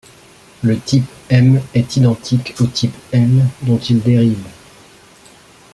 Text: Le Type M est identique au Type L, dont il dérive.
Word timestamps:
Le 0.63 0.79
Type 0.79 1.05
M 1.29 1.61
est 1.75 1.95
identique 1.97 2.55
au 2.59 2.65
Type 2.65 2.95
L, 3.11 3.45
dont 3.61 3.77
il 3.77 4.01
dérive. 4.01 4.47